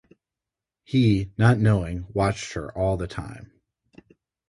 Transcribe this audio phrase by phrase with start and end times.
[0.83, 3.51] He, not knowing, watched her all the time.